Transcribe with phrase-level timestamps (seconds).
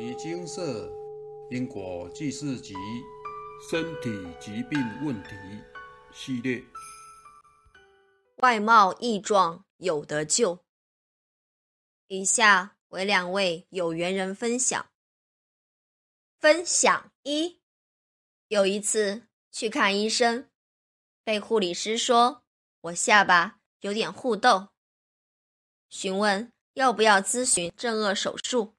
[0.00, 0.90] 遗精舍
[1.50, 2.74] 因果记事集
[3.70, 5.28] 身体疾病问题
[6.10, 6.64] 系列。
[8.36, 10.64] 外貌异状有得救。
[12.06, 14.90] 以下为两位有缘人分享。
[16.38, 17.60] 分享一：
[18.48, 20.48] 有一次去看医生，
[21.22, 22.42] 被护理师说
[22.80, 24.68] 我下巴有点互痘，
[25.90, 28.72] 询问要不要咨询正颚手术。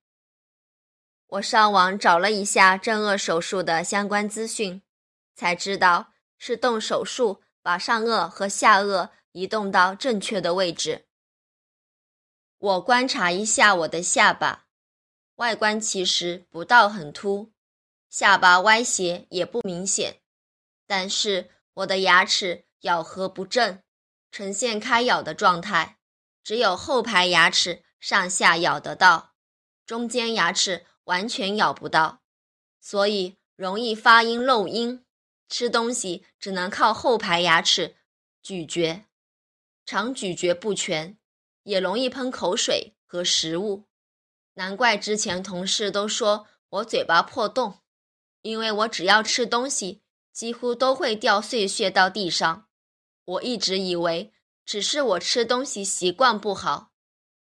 [1.31, 4.81] 我上网找了一下正颚手术的相关资讯，
[5.33, 11.05] 才知道是动手术把上颚和下颚移动到正确的位置。
[12.57, 14.65] 我观察一下我的下巴，
[15.35, 17.53] 外观其实不到很凸，
[18.09, 20.19] 下巴歪斜也不明显，
[20.85, 23.81] 但是我的牙齿咬合不正，
[24.33, 25.97] 呈现开咬的状态，
[26.43, 29.31] 只有后排牙齿上下咬得到，
[29.85, 30.85] 中间牙齿。
[31.11, 32.21] 完全咬不到，
[32.79, 35.03] 所以容易发音漏音，
[35.49, 37.97] 吃东西只能靠后排牙齿
[38.41, 39.03] 咀嚼，
[39.85, 41.17] 常咀嚼不全，
[41.63, 43.83] 也容易喷口水和食物。
[44.53, 47.81] 难怪之前同事都说我嘴巴破洞，
[48.41, 50.01] 因为我只要吃东西，
[50.31, 52.69] 几乎都会掉碎屑到地上。
[53.25, 54.31] 我一直以为
[54.65, 56.93] 只是我吃东西习惯不好，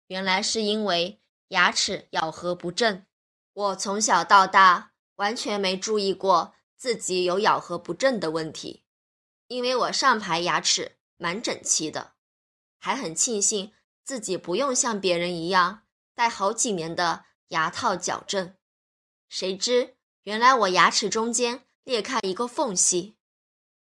[0.08, 3.06] 原来是因为牙齿咬合不正。
[3.52, 8.84] 我从小到大完全没注意过自己有咬合不正的问题，
[9.48, 12.12] 因为我上排牙齿蛮整齐的，
[12.78, 13.72] 还很庆幸
[14.04, 15.82] 自己不用像别人一样
[16.14, 18.54] 戴好几年的牙套矫正。
[19.28, 23.16] 谁知原来我牙齿中间裂开一个缝隙。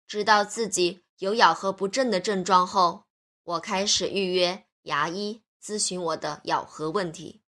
[0.06, 3.04] 知道自己有咬合不正的症状后，
[3.44, 7.42] 我开始预约牙医咨询我的咬合问题。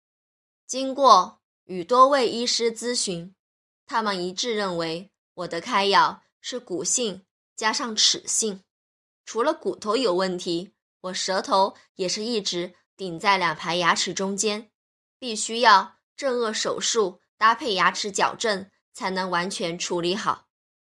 [0.68, 1.41] 经过。
[1.66, 3.36] 与多位医师咨询，
[3.86, 8.64] 他们一致认为我的开咬是骨性加上齿性。
[9.26, 14.72] 除了骨头有问题，我舌头也是一直顶在两排牙齿中间，
[15.18, 20.48] 必须要正颚手术搭配牙齿矫正才能完全处理好。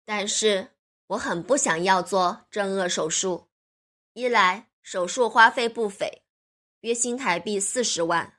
[0.06, 0.76] 但是
[1.08, 3.48] 我很不想要做正颚手术，
[4.14, 6.24] 一来手术花费不菲，
[6.82, 8.37] 约新台币四十万。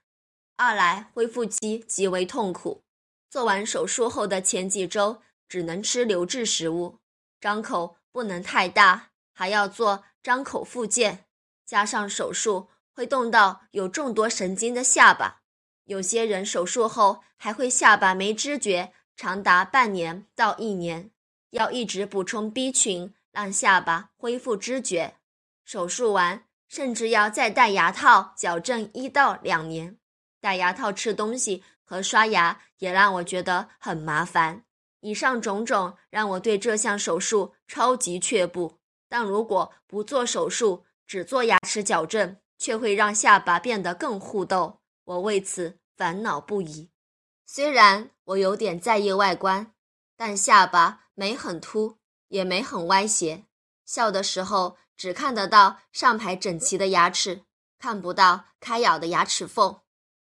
[0.59, 2.83] 二来恢复期极为痛苦，
[3.31, 6.99] 做完手术后的前几周只能吃流质食物，
[7.41, 11.27] 张口不能太大，还要做张口复健，
[11.65, 15.43] 加上手术会动到有众多神经的下巴，
[15.85, 21.13] 有些人手术后还会下巴没知觉，长达半年到一年，
[21.51, 25.19] 要一直补充 B 群，让下巴恢复知觉。
[25.65, 29.97] 手术完甚至要再戴牙套矫正一到两年。
[30.41, 34.65] 戴牙套吃东西和刷牙也让我觉得很麻烦。
[35.01, 38.79] 以上种种让我对这项手术超级却步。
[39.09, 44.81] 但如果不做手术，只做牙齿矫正，却会让下巴变得更互斗。
[45.05, 46.91] 我为此烦恼不已。
[47.47, 49.73] 虽然我有点在意外观，
[50.17, 51.97] 但下巴没很凸，
[52.29, 53.45] 也没很歪斜，
[53.87, 57.45] 笑的时候只看得到上排整齐的牙齿，
[57.79, 59.81] 看不到开咬的牙齿缝。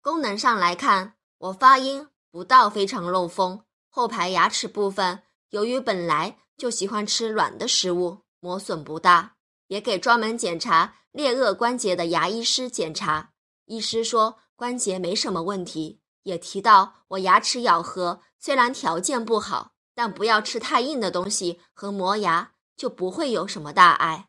[0.04, 3.64] 功能上来看，我发音不到非常漏风。
[3.88, 9.36] 后排牙齿部分，由于本来就喜欢吃软的食物，磨损不大。
[9.68, 13.30] 也给专门检查颞颚关节的牙医师检查，
[13.64, 24.28] 医师说关节没什么问题，也提到我牙齿咬合虽然条件不好，但不要吃太硬的东西和磨牙，就不会有什么大碍。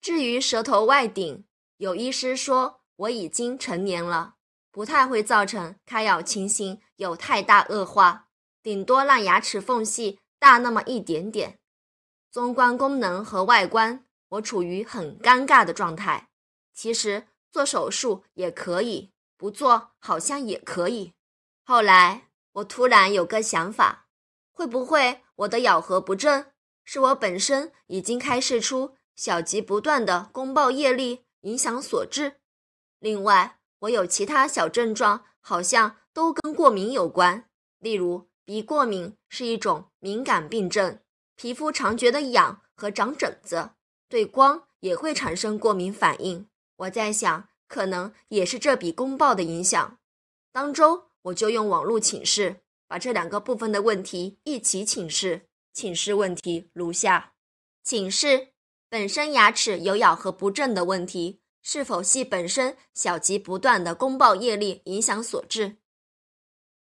[0.00, 1.44] 至于舌头外顶，
[1.76, 4.36] 有医师说我已经成年了。
[4.72, 8.28] 不太会造成开咬情形有太大恶化，
[8.62, 11.58] 顶多让牙齿缝隙大那么一点点。
[12.30, 16.28] 综观功能和外观，我处于很尴尬的状态。
[16.72, 21.12] 其实做手术也可以，不做好像也可以。
[21.64, 24.06] 后来我突然有个想法，
[24.52, 26.46] 会不会我的咬合不正，
[26.84, 32.40] 是我本身已经开始出小吉不断的宫爆业力影响所致？
[33.00, 33.59] 另外。
[33.80, 37.48] 我有其他小症状，好像都跟过敏有关。
[37.78, 41.00] 例如，鼻过敏是一种敏感病症，
[41.34, 43.70] 皮肤常觉得痒和长疹子，
[44.08, 46.46] 对光也会产生过敏反应。
[46.76, 49.98] 我在想，可能也是这笔公报的影响。
[50.52, 55.46] 当周我就用网络请示，把这两个部分的问题一起请示。
[55.72, 57.32] 请示问题如下：
[57.82, 58.48] 请示
[58.88, 61.39] 本身牙齿有咬合不正的问题。
[61.62, 65.76] 是否系本身小极不断的公报业力影响所致？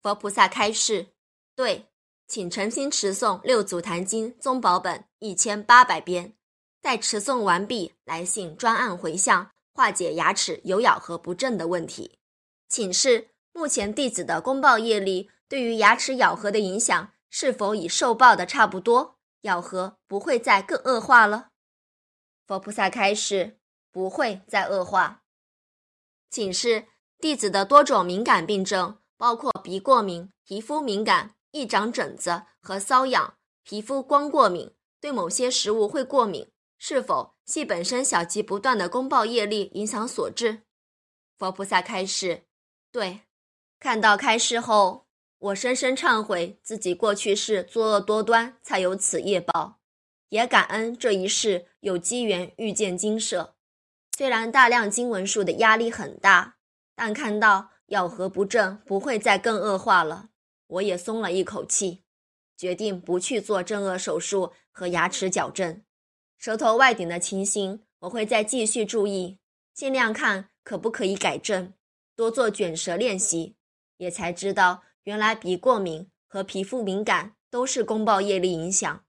[0.01, 1.07] 佛菩萨开示：
[1.55, 1.87] 对，
[2.27, 6.33] 请诚心持诵《六祖坛经》宗宝本一千八百遍，
[6.81, 12.17] 待持诵完毕，来信专案回向，化解牙齿有咬合不正的问题。
[12.67, 19.19] 请示：目前弟子的公报业力对于牙齿咬合的影响，是否已受报的差不多？
[19.41, 21.49] 咬合不会再更恶化了？
[22.47, 23.59] 佛菩萨开示：
[23.91, 25.23] 不会再恶化。
[26.29, 26.87] 请示
[27.19, 40.63] 弟子的多种敏感病症，包括鼻过敏、皮肤敏感、易长疹子和瘙痒、皮肤光过敏，对某些食物会过敏，是否系本身小疾不断的公报业力影响所致？
[41.37, 42.43] 佛菩萨开示：
[42.91, 43.21] 对。
[43.79, 45.05] 看到开示后。
[45.41, 49.79] 我深深忏悔自己过去是作恶多端，才有此业报，
[50.29, 53.55] 也感恩这一世有机缘遇见金舍。
[54.21, 56.57] 虽然大量经文数的压力很大，
[56.95, 60.29] 但看到咬合不正不会再更恶化了，
[60.67, 62.03] 我也松了一口气，
[62.55, 65.81] 决定不去做正颚手术和牙齿矫正。
[66.37, 69.39] 舌头外顶的情形，我会再继续注意，
[69.73, 71.73] 尽量看可不可以改正，
[72.15, 73.55] 多做卷舌练习，
[73.97, 74.83] 也才知道。
[75.05, 79.03] 原来鼻过敏和皮肤敏感都是公报业力影响，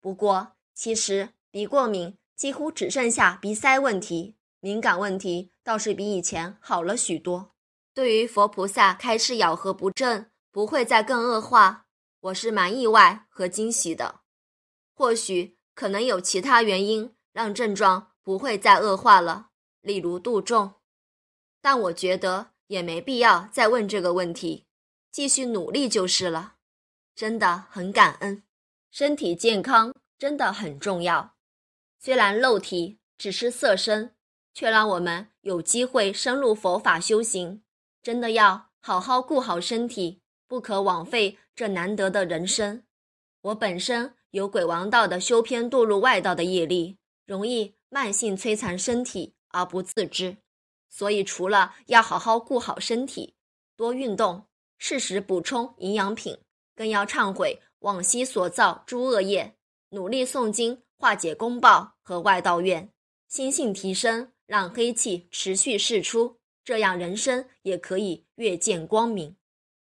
[0.00, 7.52] 不过其实鼻过敏几乎只剩下鼻塞问题，敏感问题倒是比以前好了许多。
[7.92, 11.88] 对于佛菩萨开示咬合不正不会再更恶化，
[12.20, 14.20] 我是蛮意外和惊喜的。
[14.94, 19.48] 或许可能有其他原因让症状不会再恶化了，
[19.80, 20.74] 例如度重，
[21.60, 24.68] 但我觉得也没必要再问这个问题。
[25.10, 26.54] 继续努力就是了，
[27.16, 28.44] 真的很感恩。
[28.92, 31.34] 身体健康真的很重要，
[31.98, 34.14] 虽然肉体只是色身，
[34.54, 37.62] 却让我们有机会深入佛法修行。
[38.02, 42.82] 真的要好好顾好身体，不可枉费这难得的人生。
[43.42, 50.36] 我本身有鬼王道的修偏堕入外道的业力，容易慢性摧残身体而不自知，
[50.88, 53.34] 所以除了要好好顾好身体，
[53.76, 54.44] 多运动。
[54.78, 56.36] 适时补充营养品，
[56.74, 59.54] 更要忏悔往昔所造诸恶业，
[59.90, 62.90] 努力诵经化解公报和外道怨，
[63.28, 69.34] 心性提升，让黑气持续释出，这样人生也可以越见光明。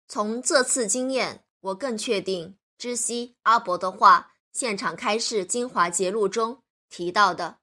[0.09, 7.61] 从这次经验，我更确定知悉阿伯的话，现场开示精华节录中提到的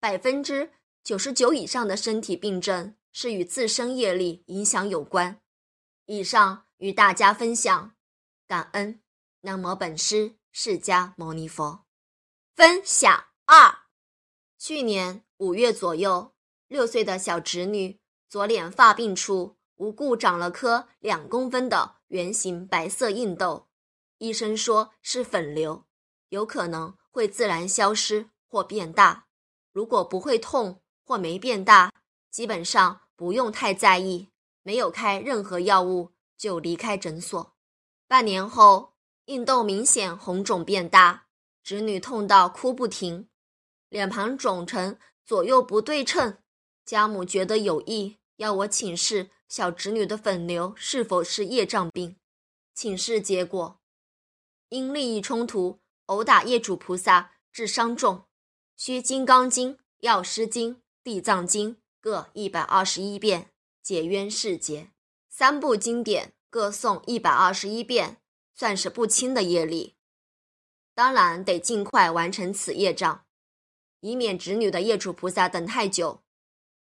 [0.00, 0.72] 百分之
[1.04, 5.40] 九十九以上的身体病症是与自身业力影响有关。
[6.06, 6.66] 以上。
[6.80, 7.94] 与大家分享，
[8.46, 9.02] 感恩
[9.42, 11.84] 南无本师释迦牟尼佛。
[12.56, 13.80] 分享二：
[14.56, 16.32] 去年五月左右，
[16.70, 23.66] 六岁的小侄女左脸发病处无故长了颗两公分的圆形白色硬痘，
[24.18, 25.84] 医生说是粉瘤，
[26.28, 29.26] 有可能会自然消失或变大。
[29.72, 31.92] 如果不会痛或没变大，
[32.30, 34.28] 基本上不用太在意，
[34.62, 36.12] 没有开任何药物。
[36.38, 37.54] 就离开诊所。
[38.08, 38.94] 半年后，
[39.26, 41.26] 硬痘明显红肿变大，
[41.62, 43.28] 侄女痛到哭不停，
[43.90, 44.96] 脸庞肿成
[45.26, 46.38] 左右不对称。
[46.90, 52.16] 家母觉得有异，要我请示小侄女的粉瘤是否是业障病。
[52.74, 53.78] 请示结果，
[54.70, 58.24] 因利益冲突殴打业主菩萨致伤重，
[58.76, 64.90] 需《金刚经》《药师经》《地藏经》各一百二十一遍解冤释结。
[65.28, 68.16] 三部经典各诵一百二十一遍，
[68.52, 69.94] 算是不轻的业力。
[70.92, 73.24] 当然得尽快完成此业障，
[74.00, 76.22] 以免侄女的业主菩萨等太久。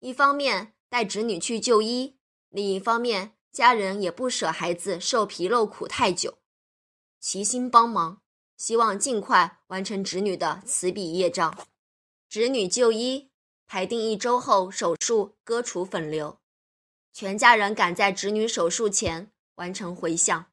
[0.00, 2.16] 一方面带侄女去就医，
[2.50, 6.38] 另一方面家人也不舍孩子受皮肉苦太久，
[7.18, 8.20] 齐心帮忙，
[8.56, 11.56] 希望尽快完成侄女的此笔业障。
[12.28, 13.30] 侄女就医
[13.66, 16.38] 排定一周后手术割除粉瘤。
[17.12, 20.52] 全家人赶在侄女手术前完成回向，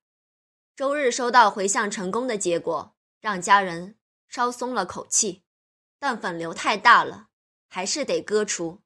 [0.75, 3.97] 周日收到回向成功的结果，让家人
[4.29, 5.43] 稍松了口气。
[5.99, 7.27] 但粉瘤太大了，
[7.67, 8.81] 还是得割除。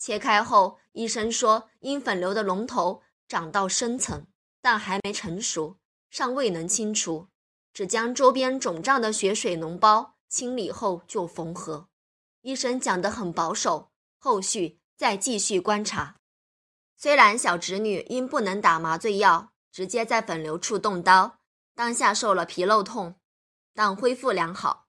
[0.00, 4.26] 切开后，医生说因粉瘤的龙头长到深层，
[4.62, 5.76] 但还没成熟，
[6.08, 7.28] 尚未能清除，
[7.74, 11.88] 只将周边肿胀的血水脓包清理后就缝合。
[12.40, 16.16] 医生讲得很保守，后续再继续观察。
[16.96, 21.40] 虽然小侄女因不能打麻醉药，直接在粉瘤处动刀，
[21.74, 23.20] 当下受了皮肉痛，
[23.74, 24.86] 但恢复良好。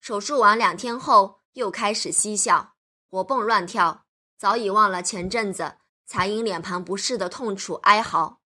[0.00, 2.74] 手术完两天后，又开始嬉笑、
[3.08, 4.03] 活蹦乱跳，
[4.44, 8.42] 早已忘了前阵子才因脸庞不适的痛楚哀嚎。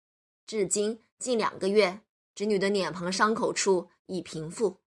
[0.47, 2.01] 至今近两个月，
[2.33, 4.81] 侄女的脸庞伤口处已平复，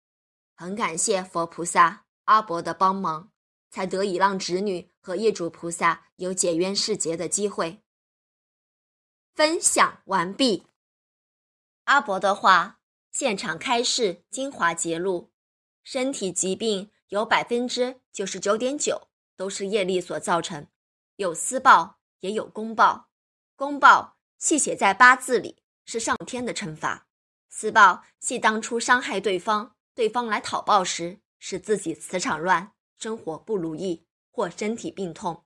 [0.56, 3.30] 很感谢佛菩萨、阿伯的帮忙，
[3.70, 7.84] 才得以让侄女和业主菩萨有解冤释结的机会。
[9.32, 10.66] 分享完毕。
[11.84, 12.80] 阿伯的话，
[13.12, 15.30] 现场开示精华节录：
[15.84, 20.66] 身体疾病有百分之九十九点九都是业力所造成，
[21.16, 23.08] 有私报也有公报，
[23.54, 25.62] 公报系写在八字里。
[25.88, 27.06] 是上天的惩罚，
[27.48, 35.44] 私报系当初伤害对方，对方来讨报时，使自己磁场乱，生活不如意或身体病痛。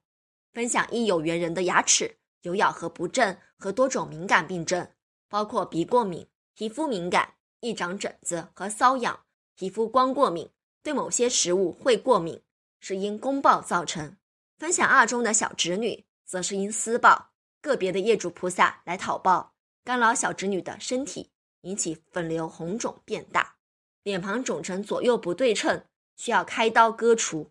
[0.51, 4.91] 分享一有缘人的牙齿有咬合不正和多种敏感病症，
[5.29, 9.23] 包括鼻过敏、皮肤敏感、易长疹子和瘙痒、
[9.55, 10.49] 皮肤光过敏，
[10.81, 12.41] 对某些食物会过敏，
[12.79, 14.17] 是因公报造成。
[14.61, 17.31] 分享二中的小侄女则是因私报，
[17.63, 19.55] 个别的业主菩萨来讨报。
[19.83, 23.55] 干扰小侄女的身体，引起粉瘤红肿变大，
[24.03, 25.83] 脸庞肿成左右不对称，
[26.15, 27.49] 需要开刀割除。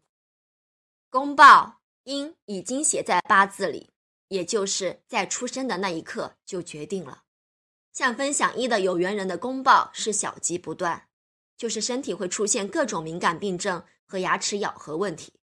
[1.11, 3.91] 公报因已经写在八字里，
[4.29, 7.25] 也就是在出生的那一刻就决定了。
[7.93, 11.09] 像分享一的有缘人的公报是小疾不断，
[11.57, 15.40] 就是身体会出现各种敏感病症和牙齿咬合问题，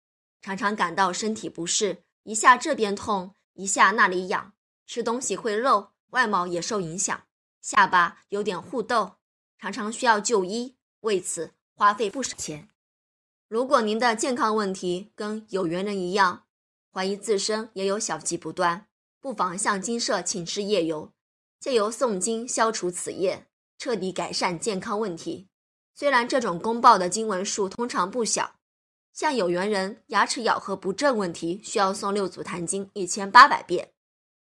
[0.46, 4.54] 常常感到身体不适，一下这边痛，一下那里痒，
[4.86, 5.88] 吃东西会漏。
[6.12, 7.24] 外貌也受影响，
[7.64, 9.14] 下巴有点互痘，
[9.58, 12.70] 常常需要就医，为此花费不少钱。
[13.48, 16.44] 如果您的健康问题跟有缘人一样，
[16.94, 18.86] 怀疑自身也有小疾不断，
[19.20, 21.12] 不妨向金社请示夜游，
[21.60, 23.48] 借由诵经消除此业，
[23.80, 25.48] 彻底改善健康问题。
[25.96, 28.60] 虽然这种公报的经文数通常不小，
[29.16, 33.94] 像有缘人牙齿咬合不正问题，需要诵六祖坛经一千八百遍，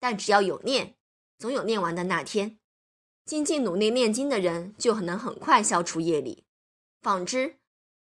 [0.01, 0.97] 但只要有念。
[1.39, 2.59] 总有念完的那天，
[3.25, 6.47] 精进努力念经的人就能很快消除业力。
[7.01, 7.59] 反之，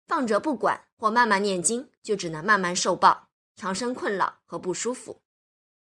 [0.08, 5.20] 放着不管或慢慢念经，就只能慢慢受报，长生困扰和不舒服。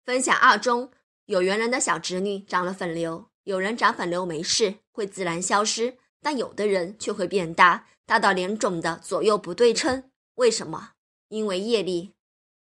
[0.04, 0.92] 分享二中
[1.24, 10.07] 有缘人的小侄女长了粉瘤，有人长粉瘤没事，会自然消失，但有的人却会变大，大到脸肿的左右不对称。
[10.38, 10.94] 为什么？
[11.28, 12.14] 因为业力。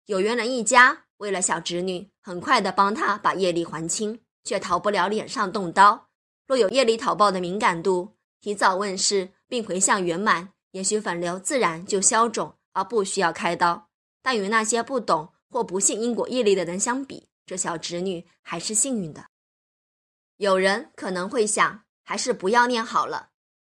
[0.05, 4.21] 有缘人一家为了小侄女，很快的帮她把业力还清。
[4.43, 6.09] 却逃不了脸上动刀。
[6.47, 13.89] 若有业力讨报的敏感度，提早问世并回向圆满，也许粉瘤自然就消肿，而不需要开刀。
[14.23, 19.25] 但与那些不懂或不信因果业力的人相比，这小侄女还是幸运的。
[20.37, 23.29] 有人可能会想，还是不要念好了，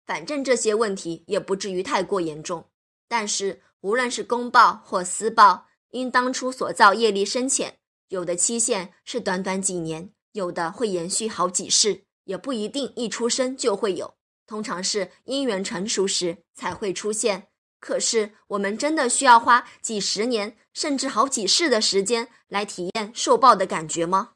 [0.06, 2.70] 反正这些问题也不至于太过严重。
[3.08, 10.12] 但是，无论是公报或私报，因当初所造业力深浅，有的期限是短短几年。
[10.32, 14.14] 有的会延续好几世，也不一定一出生就会有，
[14.46, 17.48] 通常是因缘成熟时才会出现。
[17.80, 24.34] 可是我们真的需要花几十年甚至好几世的时间来体验受报的感觉吗？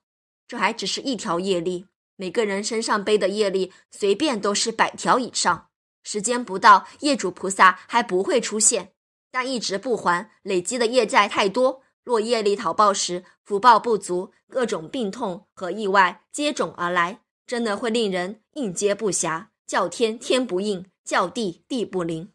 [0.49, 1.87] 这还只是一条业力，
[2.17, 5.69] 每个人身上背的业力随便都是百条以上，
[6.03, 8.94] 时间不到，业主菩萨还不会出现，
[9.35, 11.83] 但一直不还，累积的业债太多。
[12.05, 22.31] 若业力讨报时福报不足，各种病痛和意外接踵而来，真的会令人应接不暇，叫天天不应，叫地地不灵。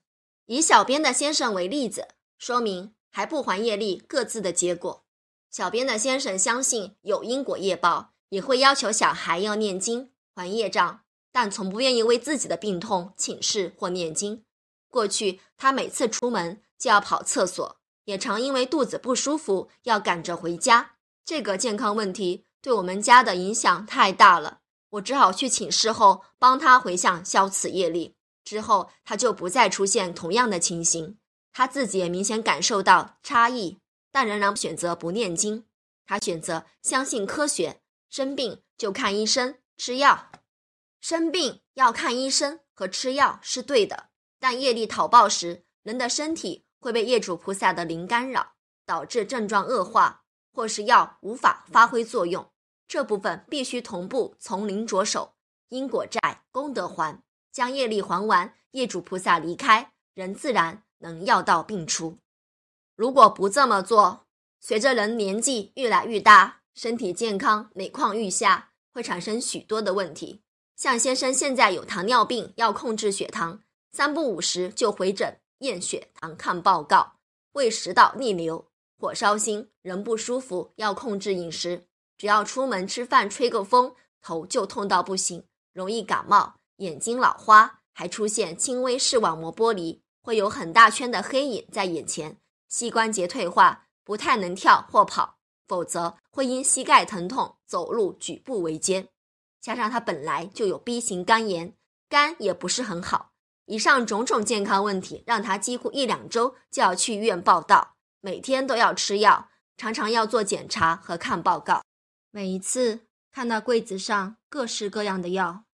[0.47, 5.05] 以小编的先生为例子，说明还不还业力各自的结果。
[5.49, 10.99] 小编的先生相信有因果业报，也会要求小孩要念经还业障，
[11.31, 14.43] 但从不愿意为自己的病痛请示或念经。
[14.89, 17.77] 过去他每次出门就要跑厕所。
[18.05, 24.62] 也常因为肚子不舒服要赶着回家，这个健康问题对我们家的影响太大了。
[24.91, 31.19] 我只好去请示后帮他回向消此业力，之后他就不再出现同样的情形。
[31.53, 33.77] 他自己也明显感受到差异，
[34.12, 35.65] 但仍然选择不念经。
[36.07, 40.31] 他选择相信科学，生病就看医生吃药，
[41.00, 44.09] 生病要看医生和吃药是对的。
[44.39, 46.65] 但业力讨报时，人的身体。
[46.79, 48.53] 会被业主菩萨的灵干扰，
[48.86, 52.50] 导致症状恶化，或是药无法发挥作用。
[52.88, 55.36] 这部分必须同步从零着手，
[55.69, 57.21] 因果债功德还，
[57.51, 62.17] 将业力还完，业主菩萨离开，人自然能药到病除。
[62.95, 64.25] 如果不这么做，
[64.59, 70.41] 随着人年纪越来越大，身体健康每况愈下，会产生许多的问题。
[70.75, 75.39] 像先生现在有糖尿病，要控制血糖，三不五时就回诊。
[75.59, 77.13] 验血糖看报告，
[77.53, 81.87] 胃食道逆流，火烧心，人不舒服，要控制饮食。
[82.17, 92.37] 只要出门吃饭吹个风，头就痛到不行，容易感冒，眼睛老花，还出现轻微视网膜剥离，会有很大圈的黑影在眼前，
[92.67, 95.37] 膝关节退化，不太能跳或跑，
[95.67, 99.07] 否则会因膝盖疼痛走路举步维艰。
[99.61, 101.73] 加上他本来就有 B 型肝炎，
[102.09, 103.28] 肝也不是很好。
[103.69, 111.83] 以上种种健康问题，让他几乎一两周就要去医院报道，每天都要吃药，常常要做检查和看报告。
[112.31, 115.65] 每一次看到柜子上各式各样的药，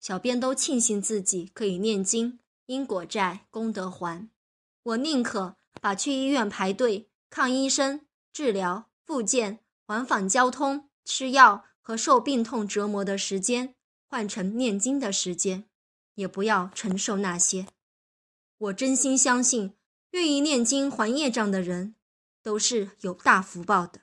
[0.00, 4.28] 小编都庆幸自己可以念经，因果债功德还。
[4.84, 13.74] 我宁可把去医院排队、看医生、治疗、复健、往返交通、吃药和受病痛折磨的时间，
[14.06, 15.64] 换成念经的时间。
[16.14, 17.66] 也不要承受那些。
[18.58, 19.74] 我真心相信，
[20.10, 21.96] 愿意念经还业障的人，
[22.42, 24.02] 都是有大福报的。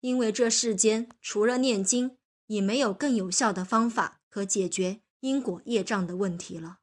[0.00, 6.78] 因为这世间除了念经，已没有更有效的方法可解决因果业障的问题了。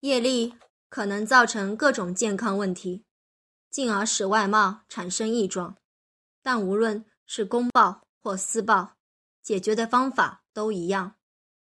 [0.00, 0.54] 业力
[0.88, 3.04] 可能造成各种健康问题，
[3.70, 5.76] 进而使外貌产生异状。
[6.42, 8.96] 但无论是公报或私报，
[9.42, 11.16] 解决的方法都一样。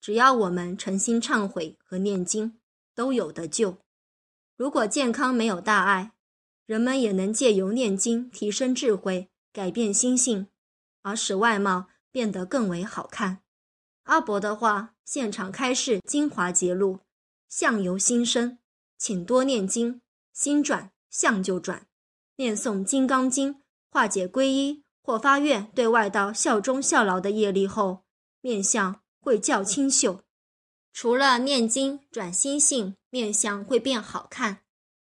[0.00, 2.58] 只要我们诚心忏悔和念经，
[2.94, 3.78] 都有得救。
[4.56, 6.12] 如果健康没有大碍，
[6.66, 10.48] 人们也能借由念经提升智慧，改变心性，
[11.02, 13.42] 而使外貌变得更为好看。
[14.04, 17.00] 阿伯的话，现场开示精华节录：
[17.48, 18.58] 相由心生，
[18.96, 20.00] 请多念经，
[20.32, 21.86] 心转相就转。
[22.36, 23.54] 念诵《金刚经》，
[23.90, 28.04] 化解皈依或发愿对外道效忠效劳的业力后，
[28.40, 28.99] 面相。
[29.20, 30.22] 会较清秀，
[30.92, 34.62] 除了念经转心性，面相会变好看。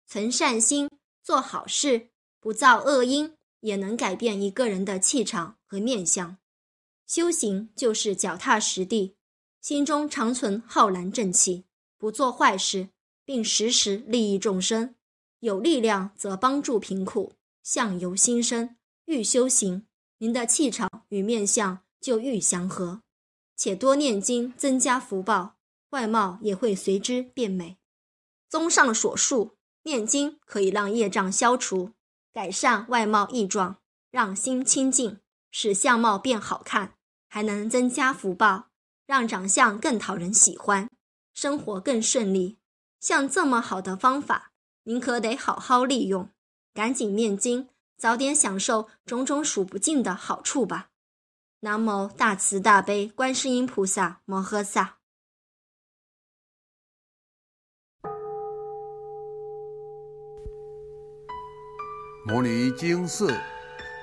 [0.07, 0.91] 存善心，
[1.23, 2.09] 做好事，
[2.41, 6.38] 不造恶因，也能改变一个人的气场和面相。
[7.07, 9.17] 修行就是脚踏实地，
[9.61, 11.65] 心中常存浩然正气，
[11.99, 12.88] 不做坏事，
[13.25, 14.95] 并时时利益众生。
[15.41, 17.35] 有力量则帮助贫苦。
[17.62, 19.87] 相由心生，愈修行，
[20.18, 23.03] 您的气场与面相就愈祥和。
[23.59, 25.57] 且多念经，增加福报，
[25.90, 27.77] 外貌也会随之变美。
[28.49, 31.90] 综上所述，念经可以让业障消除，
[32.33, 33.79] 改善外貌异状，
[34.12, 35.18] 让心清净，
[35.51, 36.94] 使相貌变好看，
[37.29, 38.68] 还能增加福报，
[39.07, 40.88] 让长相更讨人喜欢，
[41.35, 42.59] 生活更顺利。
[43.01, 44.53] 像这么好的方法，
[44.85, 46.31] 您可得好好利用，
[46.73, 50.90] 赶紧念经，早点享受种种数不尽的好处吧。
[51.61, 54.99] 南无大慈大悲观世音菩萨摩诃萨。
[62.25, 63.27] 摩尼经释，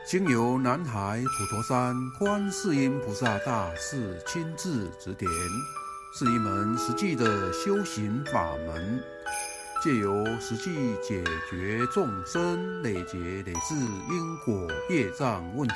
[0.06, 5.32] 经由南海普陀山观世音菩萨大士亲自指点，
[6.14, 9.02] 是一门实际的修行法门，
[9.82, 13.76] 借由实际解决众生累劫累世
[14.10, 15.76] 因果业障问题。